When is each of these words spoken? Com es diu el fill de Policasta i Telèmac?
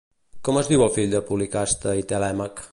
Com 0.47 0.57
es 0.61 0.69
diu 0.71 0.85
el 0.85 0.91
fill 0.95 1.13
de 1.13 1.23
Policasta 1.29 1.97
i 2.03 2.09
Telèmac? 2.13 2.69